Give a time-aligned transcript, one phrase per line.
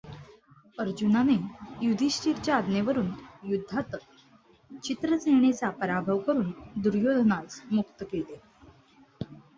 [0.77, 1.35] अर्जुनाने
[1.81, 3.11] युधिष्ठिराच्या आज्ञेवरून
[3.43, 3.95] युद्धात
[4.83, 6.51] चित्रसेनाचा पराभव करून
[6.77, 8.39] दुर्योधनास मुक्त केले.